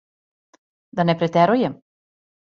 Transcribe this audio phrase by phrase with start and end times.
[0.99, 1.75] Да не претерујем?